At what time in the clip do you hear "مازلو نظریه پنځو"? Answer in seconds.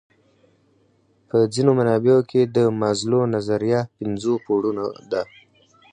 2.81-4.33